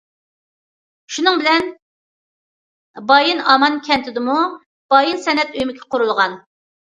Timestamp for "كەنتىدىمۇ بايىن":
3.89-5.21